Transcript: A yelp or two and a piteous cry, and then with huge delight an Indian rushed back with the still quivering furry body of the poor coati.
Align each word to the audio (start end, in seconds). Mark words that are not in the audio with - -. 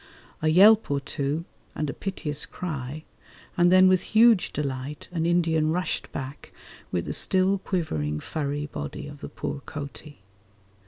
A 0.41 0.47
yelp 0.47 0.89
or 0.89 0.99
two 0.99 1.45
and 1.75 1.87
a 1.87 1.93
piteous 1.93 2.47
cry, 2.47 3.03
and 3.55 3.71
then 3.71 3.87
with 3.87 4.01
huge 4.01 4.51
delight 4.51 5.07
an 5.11 5.27
Indian 5.27 5.69
rushed 5.69 6.11
back 6.11 6.51
with 6.91 7.05
the 7.05 7.13
still 7.13 7.59
quivering 7.59 8.19
furry 8.19 8.65
body 8.65 9.05
of 9.07 9.19
the 9.21 9.29
poor 9.29 9.61
coati. 9.67 10.23